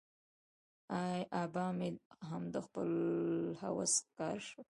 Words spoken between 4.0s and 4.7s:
ښکار شو.